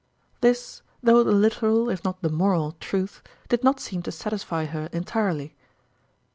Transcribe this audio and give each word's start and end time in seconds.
This 0.39 0.81
though 1.03 1.23
the 1.23 1.31
literal, 1.31 1.87
if 1.87 2.03
not 2.03 2.23
the 2.23 2.29
moral, 2.31 2.71
truth 2.79 3.21
did 3.49 3.63
not 3.63 3.79
seem 3.79 4.01
to 4.01 4.11
satisfy 4.11 4.65
her 4.65 4.89
entirely. 4.91 5.55